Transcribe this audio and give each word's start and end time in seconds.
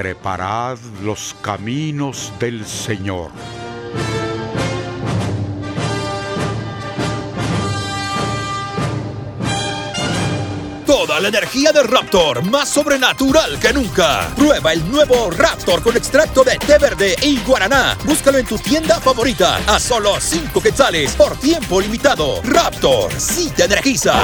Preparad 0.00 0.78
los 1.02 1.34
caminos 1.42 2.32
del 2.38 2.64
Señor. 2.64 3.32
Toda 10.86 11.18
la 11.18 11.26
energía 11.26 11.72
de 11.72 11.82
Raptor, 11.82 12.44
más 12.44 12.68
sobrenatural 12.68 13.58
que 13.58 13.72
nunca. 13.72 14.28
Prueba 14.36 14.72
el 14.72 14.88
nuevo 14.88 15.32
Raptor 15.32 15.82
con 15.82 15.96
extracto 15.96 16.44
de 16.44 16.56
té 16.58 16.78
verde 16.78 17.16
y 17.20 17.40
guaraná. 17.40 17.98
Búscalo 18.04 18.38
en 18.38 18.46
tu 18.46 18.56
tienda 18.56 19.00
favorita 19.00 19.56
a 19.66 19.80
solo 19.80 20.20
5 20.20 20.60
quetzales 20.60 21.16
por 21.16 21.36
tiempo 21.40 21.80
limitado. 21.80 22.40
Raptor, 22.44 23.12
sí 23.18 23.52
te 23.56 23.64
energiza. 23.64 24.14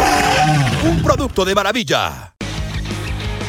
Un 0.84 1.02
producto 1.02 1.45
de 1.45 1.52
maravilla. 1.57 2.32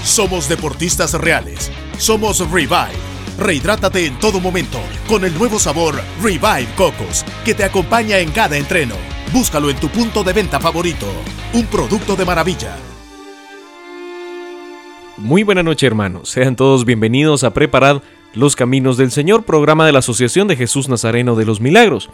Somos 0.03 0.49
deportistas 0.49 1.14
reales. 1.14 1.69
Somos 1.97 2.39
Revive. 2.51 2.91
Rehidrátate 3.38 4.05
en 4.05 4.17
todo 4.19 4.39
momento 4.39 4.79
con 5.07 5.25
el 5.25 5.38
nuevo 5.38 5.59
sabor 5.59 5.95
Revive 6.21 6.67
Cocos 6.75 7.25
que 7.43 7.53
te 7.53 7.63
acompaña 7.63 8.19
en 8.19 8.31
cada 8.31 8.57
entreno. 8.57 8.95
Búscalo 9.33 9.69
en 9.69 9.77
tu 9.77 9.89
punto 9.89 10.23
de 10.23 10.33
venta 10.33 10.59
favorito. 10.59 11.07
Un 11.53 11.65
producto 11.65 12.15
de 12.15 12.25
maravilla. 12.25 12.75
Muy 15.17 15.43
buena 15.43 15.63
noche 15.63 15.87
hermanos, 15.87 16.29
sean 16.29 16.55
todos 16.55 16.83
bienvenidos 16.83 17.43
a 17.45 17.53
Preparad 17.53 18.02
los 18.33 18.57
Caminos 18.57 18.97
del 18.97 19.11
Señor, 19.11 19.43
programa 19.43 19.85
de 19.85 19.93
la 19.93 19.99
Asociación 19.99 20.49
de 20.49 20.57
Jesús 20.57 20.89
Nazareno 20.89 21.35
de 21.35 21.45
los 21.45 21.61
Milagros. 21.61 22.09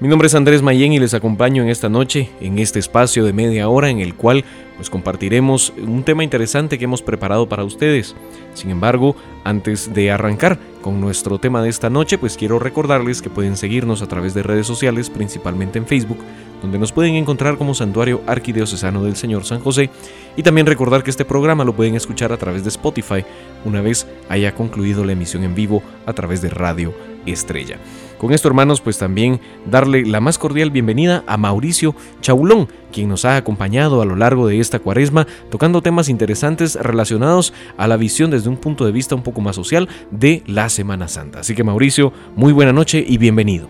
Mi 0.00 0.06
nombre 0.06 0.26
es 0.28 0.34
Andrés 0.36 0.62
Mayén 0.62 0.92
y 0.92 1.00
les 1.00 1.12
acompaño 1.12 1.60
en 1.60 1.70
esta 1.70 1.88
noche, 1.88 2.30
en 2.40 2.60
este 2.60 2.78
espacio 2.78 3.24
de 3.24 3.32
media 3.32 3.68
hora 3.68 3.90
en 3.90 3.98
el 3.98 4.14
cual 4.14 4.44
pues 4.76 4.90
compartiremos 4.90 5.72
un 5.76 6.04
tema 6.04 6.22
interesante 6.22 6.78
que 6.78 6.84
hemos 6.84 7.02
preparado 7.02 7.48
para 7.48 7.64
ustedes. 7.64 8.14
Sin 8.54 8.70
embargo, 8.70 9.16
antes 9.42 9.92
de 9.92 10.12
arrancar 10.12 10.56
con 10.82 11.00
nuestro 11.00 11.38
tema 11.40 11.64
de 11.64 11.68
esta 11.68 11.90
noche, 11.90 12.16
pues 12.16 12.36
quiero 12.36 12.60
recordarles 12.60 13.20
que 13.20 13.28
pueden 13.28 13.56
seguirnos 13.56 14.00
a 14.00 14.06
través 14.06 14.34
de 14.34 14.44
redes 14.44 14.68
sociales, 14.68 15.10
principalmente 15.10 15.78
en 15.80 15.86
Facebook, 15.86 16.18
donde 16.62 16.78
nos 16.78 16.92
pueden 16.92 17.16
encontrar 17.16 17.58
como 17.58 17.74
Santuario 17.74 18.22
Arquidiocesano 18.28 19.02
del 19.02 19.16
Señor 19.16 19.44
San 19.46 19.58
José, 19.58 19.90
y 20.36 20.44
también 20.44 20.68
recordar 20.68 21.02
que 21.02 21.10
este 21.10 21.24
programa 21.24 21.64
lo 21.64 21.74
pueden 21.74 21.96
escuchar 21.96 22.30
a 22.30 22.36
través 22.36 22.62
de 22.62 22.68
Spotify 22.68 23.24
una 23.64 23.80
vez 23.80 24.06
haya 24.28 24.54
concluido 24.54 25.04
la 25.04 25.14
emisión 25.14 25.42
en 25.42 25.56
vivo 25.56 25.82
a 26.06 26.12
través 26.12 26.40
de 26.40 26.50
Radio 26.50 26.94
Estrella. 27.26 27.78
Con 28.18 28.32
esto, 28.32 28.48
hermanos, 28.48 28.80
pues 28.80 28.98
también 28.98 29.40
darle 29.70 30.04
la 30.04 30.20
más 30.20 30.38
cordial 30.38 30.72
bienvenida 30.72 31.22
a 31.28 31.36
Mauricio 31.36 31.94
Chaulón, 32.20 32.68
quien 32.92 33.08
nos 33.08 33.24
ha 33.24 33.36
acompañado 33.36 34.02
a 34.02 34.04
lo 34.04 34.16
largo 34.16 34.48
de 34.48 34.58
esta 34.58 34.80
cuaresma 34.80 35.28
tocando 35.50 35.82
temas 35.82 36.08
interesantes 36.08 36.74
relacionados 36.74 37.52
a 37.76 37.86
la 37.86 37.96
visión 37.96 38.32
desde 38.32 38.48
un 38.48 38.56
punto 38.56 38.84
de 38.84 38.90
vista 38.90 39.14
un 39.14 39.22
poco 39.22 39.40
más 39.40 39.54
social 39.54 39.88
de 40.10 40.42
la 40.46 40.68
Semana 40.68 41.06
Santa. 41.06 41.40
Así 41.40 41.54
que 41.54 41.62
Mauricio, 41.62 42.12
muy 42.34 42.52
buena 42.52 42.72
noche 42.72 43.04
y 43.06 43.18
bienvenido. 43.18 43.68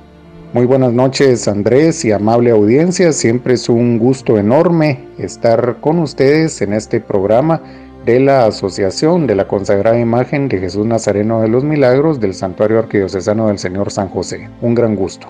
Muy 0.55 0.65
buenas 0.65 0.95
noches 0.95 1.47
Andrés 1.47 2.07
y 2.07 2.13
amable 2.13 2.51
audiencia, 2.51 3.13
siempre 3.13 3.53
es 3.53 3.69
un 3.69 3.99
gusto 3.99 4.39
enorme 4.39 5.05
estar 5.19 5.77
con 5.83 5.99
ustedes 5.99 6.63
en 6.63 6.73
este 6.73 7.01
programa 7.01 7.61
de 8.05 8.21
la 8.21 8.47
Asociación 8.47 9.27
de 9.27 9.35
la 9.35 9.47
Consagrada 9.47 9.99
Imagen 9.99 10.49
de 10.49 10.59
Jesús 10.59 10.87
Nazareno 10.87 11.41
de 11.41 11.49
los 11.49 11.65
Milagros 11.65 12.21
del 12.21 12.35
Santuario 12.35 12.79
Arquidiocesano 12.79 13.49
del 13.49 13.59
Señor 13.59 13.91
San 13.91 14.09
José. 14.09 14.49
Un 14.61 14.75
gran 14.75 14.95
gusto. 14.97 15.29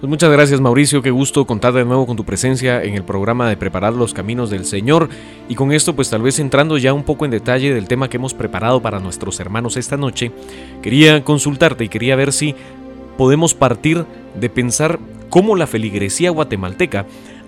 Pues 0.00 0.08
muchas 0.08 0.32
gracias 0.32 0.62
Mauricio, 0.62 1.02
qué 1.02 1.10
gusto 1.10 1.46
contar 1.46 1.74
de 1.74 1.84
nuevo 1.84 2.06
con 2.06 2.16
tu 2.16 2.24
presencia 2.24 2.82
en 2.82 2.94
el 2.94 3.04
programa 3.04 3.50
de 3.50 3.58
Preparar 3.58 3.92
los 3.92 4.14
Caminos 4.14 4.48
del 4.48 4.64
Señor 4.64 5.10
y 5.46 5.54
con 5.54 5.72
esto 5.72 5.94
pues 5.94 6.08
tal 6.08 6.22
vez 6.22 6.38
entrando 6.38 6.78
ya 6.78 6.94
un 6.94 7.04
poco 7.04 7.26
en 7.26 7.30
detalle 7.30 7.74
del 7.74 7.86
tema 7.86 8.08
que 8.08 8.16
hemos 8.16 8.32
preparado 8.32 8.80
para 8.80 8.98
nuestros 8.98 9.38
hermanos 9.40 9.76
esta 9.76 9.98
noche, 9.98 10.32
quería 10.80 11.22
consultarte 11.22 11.84
y 11.84 11.90
quería 11.90 12.16
ver 12.16 12.32
si 12.32 12.54
podemos 13.18 13.52
partir 13.54 14.06
de 14.40 14.48
pensar 14.48 14.98
cómo 15.28 15.54
la 15.54 15.66
feligresía 15.66 16.30
guatemalteca 16.30 17.04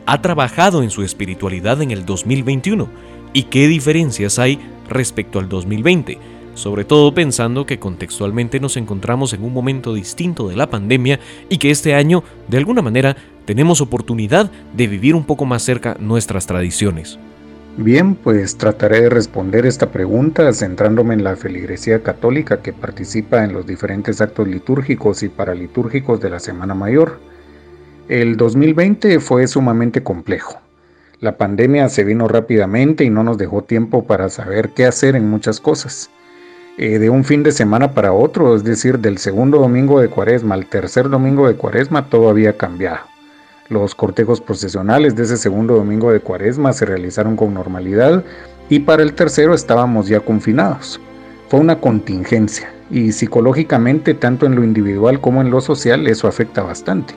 ha 0.06 0.22
trabajado 0.22 0.82
en 0.82 0.90
su 0.90 1.02
espiritualidad 1.02 1.82
en 1.82 1.90
el 1.90 2.04
2021 2.04 2.88
y 3.32 3.44
qué 3.44 3.68
diferencias 3.68 4.38
hay 4.38 4.58
respecto 4.88 5.38
al 5.38 5.48
2020, 5.48 6.18
sobre 6.54 6.84
todo 6.84 7.14
pensando 7.14 7.66
que 7.66 7.78
contextualmente 7.78 8.60
nos 8.60 8.76
encontramos 8.76 9.32
en 9.32 9.42
un 9.42 9.52
momento 9.52 9.94
distinto 9.94 10.48
de 10.48 10.56
la 10.56 10.68
pandemia 10.68 11.18
y 11.48 11.58
que 11.58 11.70
este 11.70 11.94
año, 11.94 12.24
de 12.48 12.58
alguna 12.58 12.82
manera, 12.82 13.16
tenemos 13.44 13.80
oportunidad 13.80 14.50
de 14.74 14.86
vivir 14.86 15.14
un 15.14 15.24
poco 15.24 15.44
más 15.44 15.62
cerca 15.62 15.96
nuestras 15.98 16.46
tradiciones. 16.46 17.18
Bien, 17.78 18.16
pues 18.16 18.58
trataré 18.58 19.00
de 19.00 19.08
responder 19.08 19.64
esta 19.64 19.90
pregunta 19.90 20.52
centrándome 20.52 21.14
en 21.14 21.24
la 21.24 21.36
feligresía 21.36 22.02
católica 22.02 22.60
que 22.60 22.74
participa 22.74 23.44
en 23.44 23.54
los 23.54 23.66
diferentes 23.66 24.20
actos 24.20 24.46
litúrgicos 24.46 25.22
y 25.22 25.30
paralitúrgicos 25.30 26.20
de 26.20 26.28
la 26.28 26.38
Semana 26.38 26.74
Mayor. 26.74 27.18
El 28.12 28.36
2020 28.36 29.20
fue 29.20 29.46
sumamente 29.46 30.02
complejo. 30.02 30.60
La 31.20 31.38
pandemia 31.38 31.88
se 31.88 32.04
vino 32.04 32.28
rápidamente 32.28 33.04
y 33.04 33.08
no 33.08 33.24
nos 33.24 33.38
dejó 33.38 33.62
tiempo 33.64 34.04
para 34.04 34.28
saber 34.28 34.68
qué 34.74 34.84
hacer 34.84 35.16
en 35.16 35.30
muchas 35.30 35.60
cosas. 35.60 36.10
Eh, 36.76 36.98
de 36.98 37.08
un 37.08 37.24
fin 37.24 37.42
de 37.42 37.52
semana 37.52 37.94
para 37.94 38.12
otro, 38.12 38.54
es 38.54 38.64
decir, 38.64 38.98
del 38.98 39.16
segundo 39.16 39.60
domingo 39.60 39.98
de 39.98 40.08
cuaresma 40.10 40.56
al 40.56 40.66
tercer 40.66 41.08
domingo 41.08 41.48
de 41.48 41.54
cuaresma, 41.54 42.10
todo 42.10 42.28
había 42.28 42.54
cambiado. 42.54 42.98
Los 43.70 43.94
cortejos 43.94 44.42
procesionales 44.42 45.16
de 45.16 45.22
ese 45.22 45.38
segundo 45.38 45.76
domingo 45.76 46.12
de 46.12 46.20
cuaresma 46.20 46.74
se 46.74 46.84
realizaron 46.84 47.34
con 47.34 47.54
normalidad 47.54 48.22
y 48.68 48.80
para 48.80 49.02
el 49.02 49.14
tercero 49.14 49.54
estábamos 49.54 50.06
ya 50.06 50.20
confinados. 50.20 51.00
Fue 51.48 51.60
una 51.60 51.80
contingencia 51.80 52.70
y 52.90 53.12
psicológicamente, 53.12 54.12
tanto 54.12 54.44
en 54.44 54.54
lo 54.54 54.64
individual 54.64 55.18
como 55.18 55.40
en 55.40 55.50
lo 55.50 55.62
social, 55.62 56.06
eso 56.06 56.28
afecta 56.28 56.62
bastante. 56.62 57.14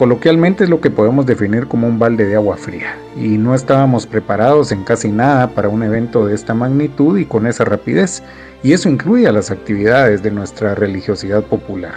Coloquialmente 0.00 0.64
es 0.64 0.70
lo 0.70 0.80
que 0.80 0.88
podemos 0.88 1.26
definir 1.26 1.66
como 1.66 1.86
un 1.86 1.98
balde 1.98 2.24
de 2.24 2.34
agua 2.34 2.56
fría, 2.56 2.96
y 3.18 3.36
no 3.36 3.54
estábamos 3.54 4.06
preparados 4.06 4.72
en 4.72 4.82
casi 4.82 5.12
nada 5.12 5.48
para 5.48 5.68
un 5.68 5.82
evento 5.82 6.24
de 6.24 6.34
esta 6.34 6.54
magnitud 6.54 7.18
y 7.18 7.26
con 7.26 7.46
esa 7.46 7.66
rapidez, 7.66 8.22
y 8.62 8.72
eso 8.72 8.88
incluye 8.88 9.28
a 9.28 9.32
las 9.32 9.50
actividades 9.50 10.22
de 10.22 10.30
nuestra 10.30 10.74
religiosidad 10.74 11.42
popular. 11.42 11.96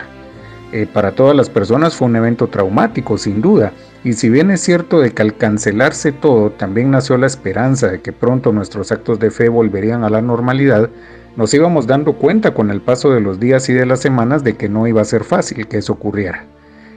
Eh, 0.74 0.86
para 0.86 1.14
todas 1.14 1.34
las 1.34 1.50
personas 1.50 1.96
fue 1.96 2.10
un 2.10 2.18
evento 2.18 2.48
traumático, 2.48 3.18
sin 3.18 3.40
duda, 3.40 3.72
y 4.04 4.12
si 4.12 4.30
bien 4.30 4.52
es 4.52 4.60
cierto 4.60 5.00
de 5.00 5.14
que 5.14 5.22
al 5.22 5.38
cancelarse 5.38 6.12
todo 6.12 6.50
también 6.50 6.92
nació 6.92 7.18
la 7.18 7.28
esperanza 7.28 7.88
de 7.88 8.02
que 8.02 8.12
pronto 8.12 8.52
nuestros 8.52 8.92
actos 8.92 9.18
de 9.18 9.32
fe 9.32 9.48
volverían 9.48 10.04
a 10.04 10.10
la 10.10 10.22
normalidad, 10.22 10.90
nos 11.38 11.54
íbamos 11.54 11.88
dando 11.88 12.16
cuenta 12.16 12.54
con 12.54 12.70
el 12.70 12.82
paso 12.82 13.12
de 13.14 13.22
los 13.22 13.40
días 13.40 13.70
y 13.70 13.74
de 13.74 13.86
las 13.86 14.02
semanas 14.02 14.44
de 14.44 14.58
que 14.58 14.68
no 14.68 14.88
iba 14.88 15.02
a 15.02 15.06
ser 15.06 15.24
fácil 15.24 15.70
que 15.70 15.78
eso 15.78 15.94
ocurriera 15.94 16.48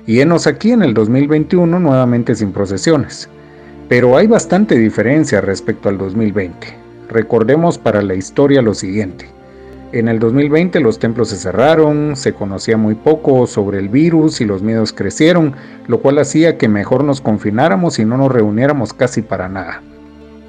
y 0.06 0.20
enos 0.20 0.46
aquí 0.46 0.72
en 0.72 0.82
el 0.82 0.94
2021 0.94 1.78
nuevamente 1.78 2.34
sin 2.34 2.52
procesiones. 2.52 3.28
Pero 3.88 4.16
hay 4.16 4.26
bastante 4.26 4.76
diferencia 4.76 5.40
respecto 5.40 5.88
al 5.88 5.98
2020. 5.98 6.56
Recordemos 7.08 7.78
para 7.78 8.02
la 8.02 8.14
historia 8.14 8.62
lo 8.62 8.74
siguiente. 8.74 9.26
En 9.92 10.08
el 10.08 10.18
2020 10.18 10.80
los 10.80 10.98
templos 10.98 11.28
se 11.28 11.36
cerraron, 11.36 12.16
se 12.16 12.32
conocía 12.32 12.76
muy 12.76 12.96
poco 12.96 13.46
sobre 13.46 13.78
el 13.78 13.88
virus 13.88 14.40
y 14.40 14.44
los 14.44 14.62
miedos 14.62 14.92
crecieron, 14.92 15.54
lo 15.86 16.00
cual 16.00 16.18
hacía 16.18 16.58
que 16.58 16.68
mejor 16.68 17.04
nos 17.04 17.20
confináramos 17.20 17.98
y 17.98 18.04
no 18.04 18.16
nos 18.16 18.32
reuniéramos 18.32 18.92
casi 18.92 19.22
para 19.22 19.48
nada. 19.48 19.82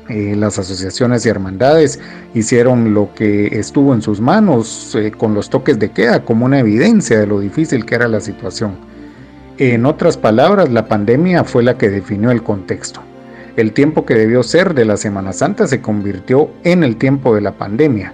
Eh, 0.09 0.35
las 0.35 0.57
asociaciones 0.57 1.25
y 1.25 1.29
hermandades 1.29 1.99
hicieron 2.33 2.93
lo 2.93 3.13
que 3.13 3.59
estuvo 3.59 3.93
en 3.93 4.01
sus 4.01 4.21
manos 4.21 4.95
eh, 4.95 5.11
con 5.11 5.33
los 5.33 5.49
toques 5.49 5.77
de 5.79 5.91
queda 5.91 6.23
como 6.23 6.45
una 6.45 6.59
evidencia 6.59 7.19
de 7.19 7.27
lo 7.27 7.39
difícil 7.39 7.85
que 7.85 7.95
era 7.95 8.07
la 8.07 8.21
situación. 8.21 8.71
En 9.59 9.87
otras 9.87 10.17
palabras, 10.17 10.69
la 10.69 10.87
pandemia 10.87 11.43
fue 11.43 11.63
la 11.63 11.79
que 11.79 11.89
definió 11.89 12.29
el 12.29 12.43
contexto. 12.43 13.01
El 13.55 13.73
tiempo 13.73 14.05
que 14.05 14.13
debió 14.13 14.43
ser 14.43 14.75
de 14.75 14.85
la 14.85 14.97
Semana 14.97 15.33
Santa 15.33 15.65
se 15.65 15.81
convirtió 15.81 16.51
en 16.63 16.83
el 16.83 16.95
tiempo 16.97 17.33
de 17.33 17.41
la 17.41 17.53
pandemia. 17.53 18.13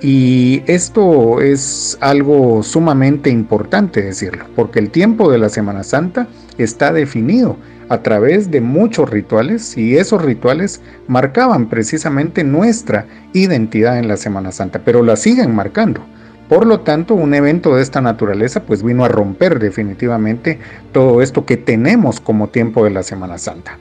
Y 0.00 0.62
esto 0.68 1.40
es 1.40 1.98
algo 2.00 2.62
sumamente 2.62 3.30
importante 3.30 4.00
decirlo, 4.00 4.44
porque 4.54 4.78
el 4.78 4.90
tiempo 4.90 5.28
de 5.28 5.38
la 5.38 5.48
Semana 5.48 5.82
Santa 5.82 6.28
está 6.56 6.92
definido 6.92 7.56
a 7.88 8.02
través 8.02 8.52
de 8.52 8.60
muchos 8.60 9.10
rituales 9.10 9.76
y 9.76 9.96
esos 9.96 10.22
rituales 10.22 10.80
marcaban 11.08 11.68
precisamente 11.68 12.44
nuestra 12.44 13.06
identidad 13.32 13.98
en 13.98 14.06
la 14.06 14.16
Semana 14.16 14.52
Santa, 14.52 14.82
pero 14.84 15.02
la 15.02 15.16
siguen 15.16 15.52
marcando. 15.52 16.00
Por 16.48 16.64
lo 16.64 16.80
tanto, 16.80 17.14
un 17.14 17.34
evento 17.34 17.74
de 17.74 17.82
esta 17.82 18.00
naturaleza 18.00 18.62
pues 18.62 18.82
vino 18.82 19.04
a 19.04 19.08
romper 19.08 19.58
definitivamente 19.58 20.60
todo 20.92 21.20
esto 21.20 21.44
que 21.44 21.56
tenemos 21.56 22.20
como 22.20 22.48
tiempo 22.48 22.84
de 22.84 22.90
la 22.90 23.02
Semana 23.02 23.38
Santa. 23.38 23.78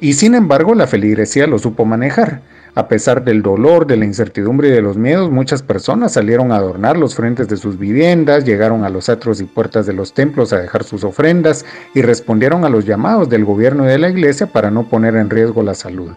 Y 0.00 0.14
sin 0.14 0.34
embargo, 0.34 0.74
la 0.74 0.86
feligresía 0.86 1.46
lo 1.46 1.58
supo 1.58 1.84
manejar. 1.84 2.40
A 2.74 2.88
pesar 2.88 3.24
del 3.24 3.42
dolor, 3.42 3.86
de 3.86 3.96
la 3.96 4.04
incertidumbre 4.04 4.68
y 4.68 4.72
de 4.72 4.80
los 4.80 4.96
miedos, 4.96 5.30
muchas 5.30 5.62
personas 5.62 6.12
salieron 6.12 6.52
a 6.52 6.56
adornar 6.56 6.96
los 6.96 7.16
frentes 7.16 7.48
de 7.48 7.56
sus 7.56 7.78
viviendas, 7.78 8.44
llegaron 8.44 8.84
a 8.84 8.90
los 8.90 9.08
atros 9.08 9.40
y 9.40 9.44
puertas 9.44 9.86
de 9.86 9.92
los 9.92 10.14
templos 10.14 10.52
a 10.52 10.58
dejar 10.58 10.84
sus 10.84 11.02
ofrendas 11.02 11.64
y 11.94 12.02
respondieron 12.02 12.64
a 12.64 12.68
los 12.68 12.86
llamados 12.86 13.28
del 13.28 13.44
gobierno 13.44 13.84
y 13.84 13.88
de 13.88 13.98
la 13.98 14.08
iglesia 14.08 14.46
para 14.46 14.70
no 14.70 14.84
poner 14.84 15.16
en 15.16 15.30
riesgo 15.30 15.62
la 15.62 15.74
salud. 15.74 16.12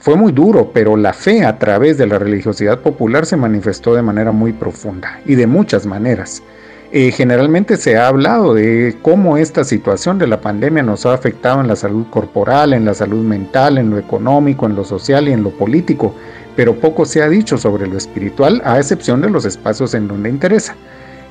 Fue 0.00 0.16
muy 0.16 0.32
duro, 0.32 0.70
pero 0.72 0.96
la 0.96 1.12
fe 1.12 1.44
a 1.44 1.58
través 1.58 1.98
de 1.98 2.06
la 2.06 2.18
religiosidad 2.18 2.78
popular 2.80 3.26
se 3.26 3.36
manifestó 3.36 3.94
de 3.94 4.00
manera 4.00 4.32
muy 4.32 4.54
profunda 4.54 5.20
y 5.26 5.34
de 5.34 5.46
muchas 5.46 5.84
maneras. 5.84 6.42
Eh, 6.90 7.12
generalmente 7.12 7.76
se 7.76 7.98
ha 7.98 8.08
hablado 8.08 8.54
de 8.54 8.96
cómo 9.02 9.36
esta 9.36 9.62
situación 9.62 10.18
de 10.18 10.26
la 10.26 10.40
pandemia 10.40 10.82
nos 10.82 11.04
ha 11.04 11.12
afectado 11.12 11.60
en 11.60 11.68
la 11.68 11.76
salud 11.76 12.06
corporal, 12.08 12.72
en 12.72 12.86
la 12.86 12.94
salud 12.94 13.22
mental, 13.22 13.76
en 13.76 13.90
lo 13.90 13.98
económico, 13.98 14.64
en 14.64 14.74
lo 14.74 14.84
social 14.84 15.28
y 15.28 15.32
en 15.32 15.42
lo 15.42 15.50
político, 15.50 16.14
pero 16.56 16.80
poco 16.80 17.04
se 17.04 17.22
ha 17.22 17.28
dicho 17.28 17.58
sobre 17.58 17.86
lo 17.86 17.98
espiritual, 17.98 18.62
a 18.64 18.78
excepción 18.78 19.20
de 19.20 19.28
los 19.28 19.44
espacios 19.44 19.92
en 19.92 20.08
donde 20.08 20.30
interesa. 20.30 20.76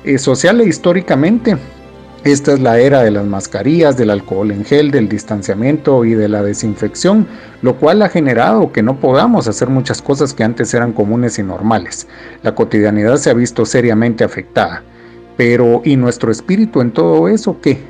Eh, 0.04 0.16
social 0.16 0.60
e 0.60 0.66
históricamente, 0.66 1.56
esta 2.24 2.52
es 2.52 2.60
la 2.60 2.78
era 2.78 3.02
de 3.02 3.10
las 3.10 3.24
mascarillas, 3.24 3.96
del 3.96 4.10
alcohol 4.10 4.50
en 4.50 4.64
gel, 4.64 4.90
del 4.90 5.08
distanciamiento 5.08 6.04
y 6.04 6.12
de 6.12 6.28
la 6.28 6.42
desinfección, 6.42 7.26
lo 7.62 7.76
cual 7.76 8.02
ha 8.02 8.10
generado 8.10 8.72
que 8.72 8.82
no 8.82 9.00
podamos 9.00 9.48
hacer 9.48 9.68
muchas 9.68 10.02
cosas 10.02 10.34
que 10.34 10.44
antes 10.44 10.74
eran 10.74 10.92
comunes 10.92 11.38
y 11.38 11.42
normales. 11.42 12.06
La 12.42 12.54
cotidianidad 12.54 13.16
se 13.16 13.30
ha 13.30 13.34
visto 13.34 13.64
seriamente 13.64 14.22
afectada. 14.22 14.82
Pero, 15.38 15.80
¿y 15.82 15.96
nuestro 15.96 16.30
espíritu 16.30 16.82
en 16.82 16.90
todo 16.90 17.26
eso 17.26 17.58
qué? 17.62 17.89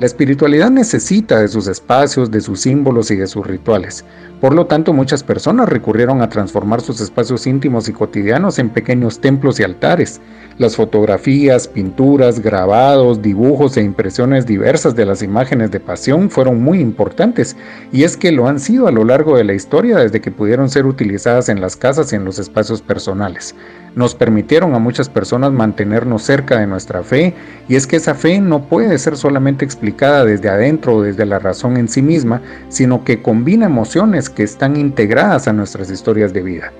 La 0.00 0.06
espiritualidad 0.06 0.72
necesita 0.72 1.38
de 1.38 1.46
sus 1.46 1.68
espacios, 1.68 2.28
de 2.28 2.40
sus 2.40 2.62
símbolos 2.62 3.12
y 3.12 3.16
de 3.16 3.28
sus 3.28 3.46
rituales. 3.46 4.04
Por 4.40 4.52
lo 4.52 4.66
tanto, 4.66 4.92
muchas 4.92 5.22
personas 5.22 5.68
recurrieron 5.68 6.20
a 6.20 6.28
transformar 6.28 6.80
sus 6.80 7.00
espacios 7.00 7.46
íntimos 7.46 7.88
y 7.88 7.92
cotidianos 7.92 8.58
en 8.58 8.70
pequeños 8.70 9.20
templos 9.20 9.60
y 9.60 9.62
altares. 9.62 10.20
Las 10.58 10.74
fotografías, 10.74 11.68
pinturas, 11.68 12.40
grabados, 12.40 13.22
dibujos 13.22 13.76
e 13.76 13.82
impresiones 13.82 14.46
diversas 14.46 14.96
de 14.96 15.06
las 15.06 15.22
imágenes 15.22 15.70
de 15.70 15.78
pasión 15.78 16.28
fueron 16.28 16.60
muy 16.60 16.80
importantes, 16.80 17.56
y 17.92 18.02
es 18.02 18.16
que 18.16 18.32
lo 18.32 18.48
han 18.48 18.58
sido 18.58 18.88
a 18.88 18.92
lo 18.92 19.04
largo 19.04 19.36
de 19.36 19.44
la 19.44 19.54
historia 19.54 19.98
desde 19.98 20.20
que 20.20 20.32
pudieron 20.32 20.70
ser 20.70 20.86
utilizadas 20.86 21.48
en 21.48 21.60
las 21.60 21.76
casas 21.76 22.12
y 22.12 22.16
en 22.16 22.24
los 22.24 22.40
espacios 22.40 22.82
personales 22.82 23.54
nos 23.94 24.14
permitieron 24.14 24.74
a 24.74 24.78
muchas 24.78 25.08
personas 25.08 25.52
mantenernos 25.52 26.22
cerca 26.22 26.58
de 26.58 26.66
nuestra 26.66 27.02
fe 27.02 27.34
y 27.68 27.76
es 27.76 27.86
que 27.86 27.96
esa 27.96 28.14
fe 28.14 28.40
no 28.40 28.64
puede 28.64 28.98
ser 28.98 29.16
solamente 29.16 29.64
explicada 29.64 30.24
desde 30.24 30.48
adentro 30.48 30.96
o 30.96 31.02
desde 31.02 31.26
la 31.26 31.38
razón 31.38 31.76
en 31.76 31.88
sí 31.88 32.02
misma, 32.02 32.42
sino 32.68 33.04
que 33.04 33.22
combina 33.22 33.66
emociones 33.66 34.28
que 34.30 34.42
están 34.42 34.76
integradas 34.76 35.48
a 35.48 35.52
nuestras 35.52 35.90
historias 35.90 36.32
de 36.32 36.42
vida. 36.42 36.72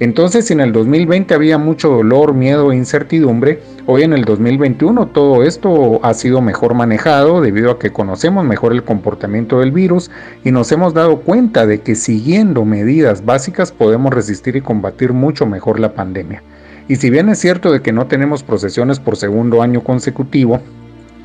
Entonces, 0.00 0.46
si 0.46 0.54
en 0.54 0.60
el 0.60 0.72
2020 0.72 1.34
había 1.34 1.58
mucho 1.58 1.90
dolor, 1.90 2.32
miedo 2.32 2.72
e 2.72 2.76
incertidumbre, 2.76 3.60
hoy 3.84 4.02
en 4.02 4.14
el 4.14 4.24
2021 4.24 5.08
todo 5.08 5.42
esto 5.42 6.00
ha 6.02 6.14
sido 6.14 6.40
mejor 6.40 6.72
manejado 6.72 7.42
debido 7.42 7.70
a 7.70 7.78
que 7.78 7.92
conocemos 7.92 8.46
mejor 8.46 8.72
el 8.72 8.82
comportamiento 8.82 9.60
del 9.60 9.72
virus 9.72 10.10
y 10.42 10.52
nos 10.52 10.72
hemos 10.72 10.94
dado 10.94 11.20
cuenta 11.20 11.66
de 11.66 11.82
que 11.82 11.96
siguiendo 11.96 12.64
medidas 12.64 13.26
básicas 13.26 13.72
podemos 13.72 14.14
resistir 14.14 14.56
y 14.56 14.62
combatir 14.62 15.12
mucho 15.12 15.44
mejor 15.44 15.78
la 15.78 15.92
pandemia. 15.92 16.42
Y 16.90 16.96
si 16.96 17.08
bien 17.08 17.28
es 17.28 17.38
cierto 17.38 17.70
de 17.70 17.82
que 17.82 17.92
no 17.92 18.08
tenemos 18.08 18.42
procesiones 18.42 18.98
por 18.98 19.16
segundo 19.16 19.62
año 19.62 19.84
consecutivo, 19.84 20.60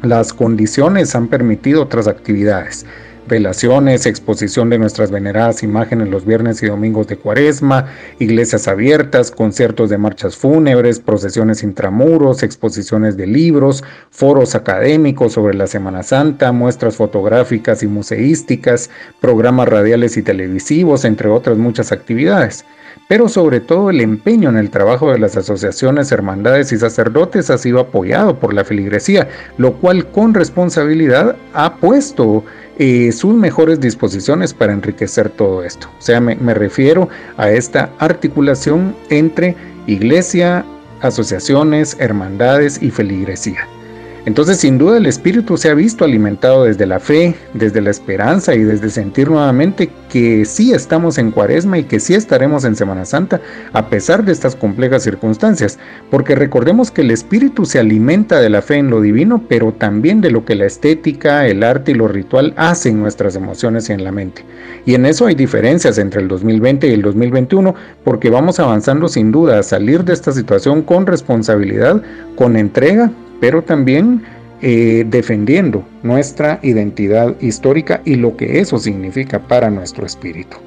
las 0.03 0.31
condiciones 0.31 1.15
han 1.15 1.27
permitido 1.27 1.81
otras 1.81 2.07
actividades. 2.07 2.85
Velaciones, 3.27 4.05
exposición 4.05 4.69
de 4.69 4.77
nuestras 4.77 5.09
veneradas 5.09 5.63
imágenes 5.63 6.09
los 6.09 6.23
viernes 6.23 6.61
y 6.61 6.67
domingos 6.67 7.07
de 7.07 7.17
cuaresma, 7.17 7.87
iglesias 8.19 8.67
abiertas, 8.67 9.31
conciertos 9.31 9.89
de 9.89 9.97
marchas 9.97 10.35
fúnebres, 10.35 10.99
procesiones 10.99 11.63
intramuros, 11.63 12.43
exposiciones 12.43 13.17
de 13.17 13.25
libros, 13.25 13.83
foros 14.11 14.53
académicos 14.53 15.33
sobre 15.33 15.55
la 15.55 15.65
Semana 15.65 16.03
Santa, 16.03 16.51
muestras 16.51 16.95
fotográficas 16.95 17.81
y 17.81 17.87
museísticas, 17.87 18.91
programas 19.19 19.67
radiales 19.67 20.15
y 20.15 20.21
televisivos, 20.21 21.05
entre 21.05 21.29
otras 21.29 21.57
muchas 21.57 21.91
actividades 21.91 22.65
pero 23.07 23.29
sobre 23.29 23.59
todo 23.59 23.89
el 23.89 24.01
empeño 24.01 24.49
en 24.49 24.57
el 24.57 24.69
trabajo 24.69 25.11
de 25.11 25.19
las 25.19 25.37
asociaciones, 25.37 26.11
hermandades 26.11 26.71
y 26.71 26.77
sacerdotes 26.77 27.49
ha 27.49 27.57
sido 27.57 27.79
apoyado 27.79 28.39
por 28.39 28.53
la 28.53 28.63
feligresía, 28.63 29.27
lo 29.57 29.73
cual 29.73 30.07
con 30.11 30.33
responsabilidad 30.33 31.35
ha 31.53 31.75
puesto 31.75 32.43
eh, 32.77 33.11
sus 33.11 33.33
mejores 33.33 33.79
disposiciones 33.79 34.53
para 34.53 34.73
enriquecer 34.73 35.29
todo 35.29 35.63
esto. 35.63 35.87
O 35.97 36.01
sea, 36.01 36.19
me 36.19 36.53
refiero 36.53 37.09
a 37.37 37.51
esta 37.51 37.91
articulación 37.99 38.95
entre 39.09 39.55
iglesia, 39.87 40.65
asociaciones, 41.01 41.95
hermandades 41.99 42.81
y 42.81 42.89
feligresía. 42.89 43.67
Entonces, 44.25 44.57
sin 44.57 44.79
duda, 44.79 44.97
el 44.97 45.05
espíritu 45.05 45.55
se 45.55 45.69
ha 45.69 45.75
visto 45.75 46.03
alimentado 46.03 46.63
desde 46.63 46.87
la 46.87 46.99
fe, 46.99 47.35
desde 47.53 47.79
la 47.79 47.91
esperanza 47.91 48.55
y 48.55 48.63
desde 48.63 48.89
sentir 48.89 49.29
nuevamente 49.29 49.91
que 50.09 50.45
sí 50.45 50.73
estamos 50.73 51.19
en 51.19 51.29
cuaresma 51.29 51.77
y 51.77 51.83
que 51.83 51.99
sí 51.99 52.15
estaremos 52.15 52.65
en 52.65 52.75
Semana 52.75 53.05
Santa 53.05 53.39
a 53.71 53.87
pesar 53.87 54.25
de 54.25 54.31
estas 54.31 54.55
complejas 54.55 55.03
circunstancias, 55.03 55.77
porque 56.09 56.33
recordemos 56.33 56.89
que 56.89 57.01
el 57.01 57.11
espíritu 57.11 57.65
se 57.65 57.77
alimenta 57.77 58.39
de 58.39 58.49
la 58.49 58.63
fe 58.63 58.77
en 58.77 58.89
lo 58.89 58.99
divino, 58.99 59.43
pero 59.47 59.73
también 59.73 60.21
de 60.21 60.31
lo 60.31 60.43
que 60.43 60.55
la 60.55 60.65
estética, 60.65 61.45
el 61.45 61.61
arte 61.61 61.91
y 61.91 61.95
lo 61.95 62.07
ritual 62.07 62.55
hacen 62.57 62.99
nuestras 62.99 63.35
emociones 63.35 63.89
y 63.89 63.93
en 63.93 64.03
la 64.03 64.11
mente. 64.11 64.43
Y 64.87 64.95
en 64.95 65.05
eso 65.05 65.27
hay 65.27 65.35
diferencias 65.35 65.99
entre 65.99 66.21
el 66.21 66.27
2020 66.27 66.87
y 66.87 66.93
el 66.93 67.03
2021, 67.03 67.75
porque 68.03 68.31
vamos 68.31 68.59
avanzando 68.59 69.07
sin 69.07 69.31
duda 69.31 69.59
a 69.59 69.63
salir 69.63 70.03
de 70.03 70.13
esta 70.13 70.31
situación 70.31 70.81
con 70.81 71.05
responsabilidad, 71.05 72.01
con 72.35 72.57
entrega 72.57 73.11
pero 73.45 73.61
también 73.61 74.23
eh, 74.63 75.05
defendiendo 75.07 75.85
nuestra 76.01 76.59
identidad 76.63 77.39
histórica 77.41 78.01
y 78.03 78.15
lo 78.15 78.35
que 78.35 78.59
eso 78.59 78.79
significa 78.79 79.37
para 79.37 79.69
nuestro 79.69 80.03
espíritu. 80.03 80.57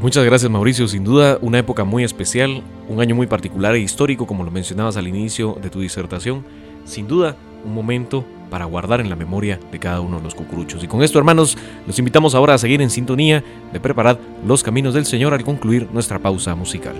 Muchas 0.00 0.24
gracias 0.24 0.48
Mauricio, 0.48 0.86
sin 0.86 1.02
duda 1.02 1.38
una 1.40 1.58
época 1.58 1.82
muy 1.82 2.04
especial, 2.04 2.62
un 2.88 3.00
año 3.00 3.16
muy 3.16 3.26
particular 3.26 3.74
e 3.74 3.80
histórico 3.80 4.28
como 4.28 4.44
lo 4.44 4.52
mencionabas 4.52 4.96
al 4.96 5.08
inicio 5.08 5.58
de 5.60 5.68
tu 5.68 5.80
disertación, 5.80 6.44
sin 6.84 7.08
duda 7.08 7.34
un 7.64 7.74
momento 7.74 8.24
para 8.50 8.66
guardar 8.66 9.00
en 9.00 9.10
la 9.10 9.16
memoria 9.16 9.58
de 9.72 9.80
cada 9.80 10.00
uno 10.00 10.18
de 10.18 10.22
los 10.22 10.36
cucuruchos. 10.36 10.84
Y 10.84 10.86
con 10.86 11.02
esto 11.02 11.18
hermanos, 11.18 11.58
los 11.88 11.98
invitamos 11.98 12.36
ahora 12.36 12.54
a 12.54 12.58
seguir 12.58 12.80
en 12.82 12.90
sintonía 12.90 13.42
de 13.72 13.80
preparar 13.80 14.16
los 14.46 14.62
caminos 14.62 14.94
del 14.94 15.06
Señor 15.06 15.34
al 15.34 15.42
concluir 15.42 15.88
nuestra 15.92 16.20
pausa 16.20 16.54
musical. 16.54 16.94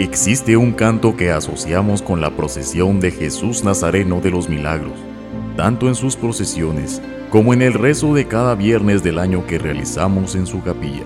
Existe 0.00 0.56
un 0.56 0.72
canto 0.72 1.16
que 1.16 1.30
asociamos 1.30 2.02
con 2.02 2.20
la 2.20 2.34
procesión 2.34 2.98
de 2.98 3.12
Jesús 3.12 3.62
Nazareno 3.62 4.20
de 4.20 4.32
los 4.32 4.48
Milagros, 4.48 4.98
tanto 5.56 5.86
en 5.86 5.94
sus 5.94 6.16
procesiones 6.16 7.00
como 7.30 7.54
en 7.54 7.62
el 7.62 7.74
rezo 7.74 8.12
de 8.12 8.26
cada 8.26 8.56
viernes 8.56 9.04
del 9.04 9.20
año 9.20 9.46
que 9.46 9.56
realizamos 9.56 10.34
en 10.34 10.48
su 10.48 10.64
capilla. 10.64 11.04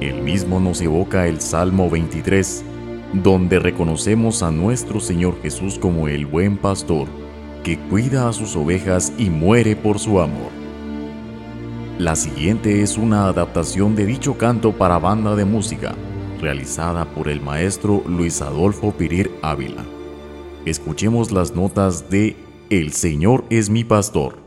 El 0.00 0.22
mismo 0.22 0.60
nos 0.60 0.80
evoca 0.80 1.26
el 1.26 1.42
Salmo 1.42 1.90
23, 1.90 2.64
donde 3.22 3.58
reconocemos 3.58 4.42
a 4.42 4.50
nuestro 4.50 4.98
Señor 4.98 5.36
Jesús 5.42 5.78
como 5.78 6.08
el 6.08 6.24
buen 6.24 6.56
pastor, 6.56 7.06
que 7.62 7.78
cuida 7.78 8.30
a 8.30 8.32
sus 8.32 8.56
ovejas 8.56 9.12
y 9.18 9.28
muere 9.28 9.76
por 9.76 9.98
su 9.98 10.20
amor. 10.20 10.52
La 11.98 12.16
siguiente 12.16 12.80
es 12.80 12.96
una 12.96 13.26
adaptación 13.26 13.94
de 13.94 14.06
dicho 14.06 14.38
canto 14.38 14.72
para 14.72 14.98
banda 14.98 15.36
de 15.36 15.44
música, 15.44 15.94
realizada 16.44 17.06
por 17.06 17.30
el 17.30 17.40
maestro 17.40 18.02
Luis 18.06 18.42
Adolfo 18.42 18.92
Pirir 18.92 19.30
Ávila. 19.40 19.82
Escuchemos 20.66 21.32
las 21.32 21.54
notas 21.54 22.10
de 22.10 22.36
El 22.68 22.92
Señor 22.92 23.46
es 23.48 23.70
mi 23.70 23.82
pastor. 23.82 24.43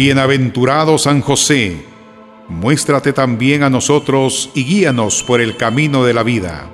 Bienaventurado 0.00 0.96
San 0.96 1.20
José, 1.22 1.84
muéstrate 2.48 3.12
también 3.12 3.64
a 3.64 3.68
nosotros 3.68 4.48
y 4.54 4.62
guíanos 4.62 5.24
por 5.24 5.40
el 5.40 5.56
camino 5.56 6.04
de 6.04 6.14
la 6.14 6.22
vida. 6.22 6.70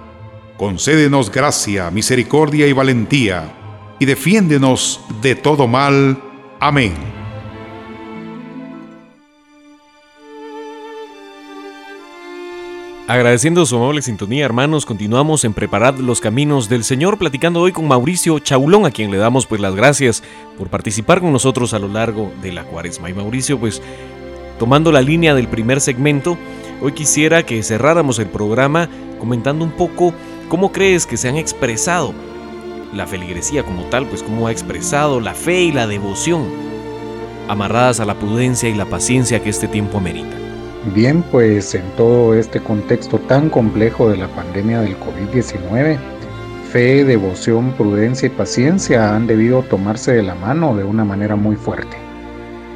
Concédenos 0.58 1.32
gracia, 1.32 1.90
misericordia 1.90 2.66
y 2.66 2.74
valentía, 2.74 3.50
y 3.98 4.04
defiéndenos 4.04 5.00
de 5.22 5.36
todo 5.36 5.66
mal. 5.66 6.22
Amén. 6.60 7.13
Agradeciendo 13.06 13.66
su 13.66 13.76
amable 13.76 14.00
sintonía, 14.00 14.46
hermanos, 14.46 14.86
continuamos 14.86 15.44
en 15.44 15.52
Preparad 15.52 15.98
los 15.98 16.22
Caminos 16.22 16.70
del 16.70 16.84
Señor, 16.84 17.18
platicando 17.18 17.60
hoy 17.60 17.70
con 17.70 17.86
Mauricio 17.86 18.38
Chaulón, 18.38 18.86
a 18.86 18.90
quien 18.90 19.10
le 19.10 19.18
damos 19.18 19.44
pues 19.44 19.60
las 19.60 19.74
gracias 19.74 20.22
por 20.56 20.68
participar 20.68 21.20
con 21.20 21.30
nosotros 21.30 21.74
a 21.74 21.78
lo 21.78 21.88
largo 21.88 22.32
de 22.40 22.52
la 22.52 22.64
cuaresma. 22.64 23.10
Y 23.10 23.12
Mauricio, 23.12 23.60
pues 23.60 23.82
tomando 24.58 24.90
la 24.90 25.02
línea 25.02 25.34
del 25.34 25.48
primer 25.48 25.82
segmento, 25.82 26.38
hoy 26.80 26.92
quisiera 26.92 27.44
que 27.44 27.62
cerráramos 27.62 28.18
el 28.20 28.28
programa 28.28 28.88
comentando 29.20 29.66
un 29.66 29.72
poco 29.72 30.14
cómo 30.48 30.72
crees 30.72 31.04
que 31.04 31.18
se 31.18 31.28
han 31.28 31.36
expresado 31.36 32.14
la 32.94 33.06
feligresía 33.06 33.64
como 33.64 33.82
tal, 33.84 34.06
pues 34.06 34.22
cómo 34.22 34.46
ha 34.46 34.52
expresado 34.52 35.20
la 35.20 35.34
fe 35.34 35.60
y 35.60 35.72
la 35.72 35.86
devoción, 35.86 36.46
amarradas 37.48 38.00
a 38.00 38.06
la 38.06 38.18
prudencia 38.18 38.70
y 38.70 38.74
la 38.74 38.86
paciencia 38.86 39.42
que 39.42 39.50
este 39.50 39.68
tiempo 39.68 39.98
amerita. 39.98 40.43
Bien, 40.92 41.24
pues 41.30 41.74
en 41.74 41.82
todo 41.96 42.34
este 42.34 42.60
contexto 42.60 43.18
tan 43.18 43.48
complejo 43.48 44.10
de 44.10 44.18
la 44.18 44.28
pandemia 44.28 44.82
del 44.82 44.94
COVID-19, 44.98 45.96
fe, 46.70 47.04
devoción, 47.04 47.72
prudencia 47.72 48.26
y 48.26 48.30
paciencia 48.30 49.16
han 49.16 49.26
debido 49.26 49.62
tomarse 49.62 50.12
de 50.12 50.22
la 50.22 50.34
mano 50.34 50.76
de 50.76 50.84
una 50.84 51.02
manera 51.02 51.36
muy 51.36 51.56
fuerte. 51.56 51.96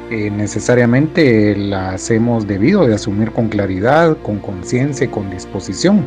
Eh, 0.09 0.31
necesariamente 0.31 1.55
las 1.55 2.09
hemos 2.09 2.47
debido 2.47 2.87
de 2.87 2.95
asumir 2.95 3.31
con 3.31 3.47
claridad, 3.47 4.17
con 4.23 4.39
conciencia 4.39 5.05
y 5.05 5.09
con 5.09 5.29
disposición. 5.29 6.03